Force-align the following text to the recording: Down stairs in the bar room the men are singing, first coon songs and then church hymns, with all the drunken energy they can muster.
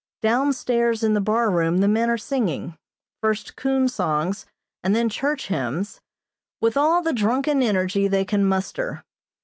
Down 0.23 0.51
stairs 0.51 1.03
in 1.03 1.13
the 1.13 1.21
bar 1.21 1.51
room 1.51 1.77
the 1.77 1.87
men 1.87 2.09
are 2.09 2.17
singing, 2.17 2.75
first 3.21 3.55
coon 3.55 3.87
songs 3.87 4.47
and 4.83 4.95
then 4.95 5.09
church 5.09 5.45
hymns, 5.49 6.01
with 6.59 6.75
all 6.75 7.03
the 7.03 7.13
drunken 7.13 7.61
energy 7.61 8.07
they 8.07 8.25
can 8.25 8.43
muster. 8.43 9.03